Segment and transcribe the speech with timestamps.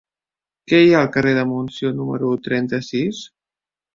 [0.71, 3.21] Què hi ha al carrer de Montsió número trenta-sis?